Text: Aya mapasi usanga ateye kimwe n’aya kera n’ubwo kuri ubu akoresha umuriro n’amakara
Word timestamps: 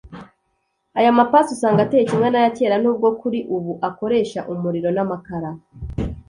Aya 0.99 1.17
mapasi 1.19 1.49
usanga 1.55 1.79
ateye 1.85 2.03
kimwe 2.09 2.27
n’aya 2.29 2.51
kera 2.57 2.75
n’ubwo 2.79 3.09
kuri 3.19 3.39
ubu 3.55 3.71
akoresha 3.89 4.39
umuriro 4.53 4.89
n’amakara 4.95 5.49